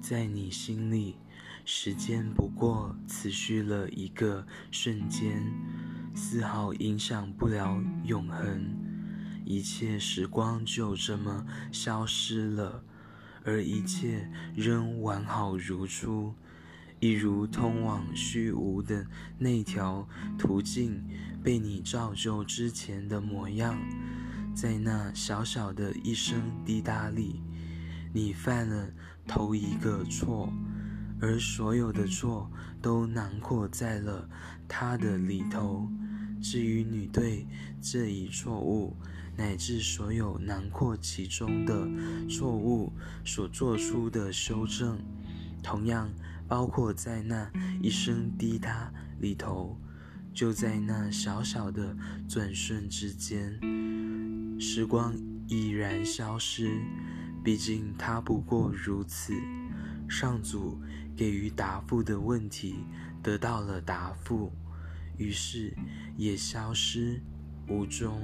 [0.00, 1.16] 在你心里，
[1.64, 5.52] 时间不过持续了一个瞬间，
[6.14, 8.74] 丝毫影响不了永恒。
[9.44, 12.82] 一切时光就这么消失了，
[13.44, 16.34] 而一切仍完好如初，
[17.00, 19.06] 一如通往虚无的
[19.38, 20.08] 那条
[20.38, 21.02] 途径
[21.42, 23.78] 被你造就之前的模样。
[24.54, 27.40] 在那小小的一声滴答里，
[28.12, 28.88] 你犯了
[29.26, 30.52] 头一个错，
[31.20, 34.28] 而所有的错都囊括在了
[34.66, 35.88] 他的里头。
[36.40, 37.46] 至于你对
[37.80, 38.96] 这一错误，
[39.36, 41.88] 乃至所有囊括其中的
[42.28, 42.92] 错误
[43.24, 44.98] 所做出的修正，
[45.62, 46.08] 同样
[46.46, 47.50] 包括在那
[47.82, 49.76] 一声滴答里头，
[50.32, 51.96] 就在那小小的
[52.28, 53.58] 转瞬之间。
[54.60, 55.14] 时光
[55.48, 56.80] 已然消失，
[57.42, 59.32] 毕竟他不过如此。
[60.08, 60.80] 上祖
[61.14, 62.76] 给予答复的问题
[63.22, 64.50] 得到了答复，
[65.18, 65.76] 于是
[66.16, 67.22] 也消失
[67.68, 68.18] 无踪。